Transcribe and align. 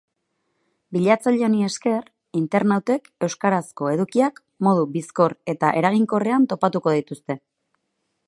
Bilatzaile 0.95 1.43
honi 1.47 1.59
esker 1.65 2.07
internautek 2.39 3.11
euskarazko 3.27 3.91
edukiak 3.97 4.41
modu 4.69 4.87
bizkor 4.97 5.37
eta 5.55 5.71
eraginkorrean 5.83 6.51
topatuko 6.55 6.97
dituzte. 6.99 7.37